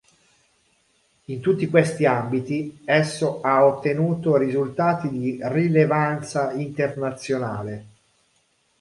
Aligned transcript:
In 1.25 1.41
tutti 1.41 1.67
questi 1.69 2.05
ambiti, 2.07 2.79
esso 2.85 3.39
ha 3.41 3.67
ottenuto 3.67 4.35
risultati 4.35 5.09
di 5.09 5.37
rilevanza 5.43 6.53
internazionale. 6.53 7.85